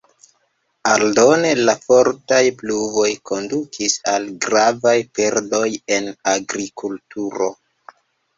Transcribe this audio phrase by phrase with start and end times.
[0.91, 5.63] Aldone, la fortaj pluvoj kondukis al gravaj perdoj
[5.99, 7.53] en agrikulturo.